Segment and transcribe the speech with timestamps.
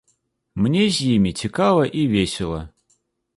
[0.65, 2.63] Мне з імі цікава і весела.